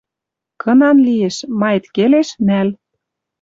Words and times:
Кынан 0.61 0.97
лиэш: 1.07 1.37
маэт 1.59 1.85
келеш— 1.95 2.29
нӓл! 2.47 2.69